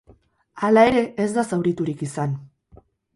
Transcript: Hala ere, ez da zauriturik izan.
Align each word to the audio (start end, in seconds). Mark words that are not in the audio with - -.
Hala 0.67 0.85
ere, 0.91 1.03
ez 1.25 1.27
da 1.35 1.43
zauriturik 1.51 2.01
izan. 2.09 2.33